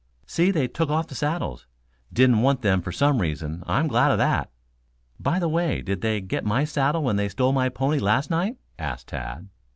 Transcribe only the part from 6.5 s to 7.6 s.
saddle when they stole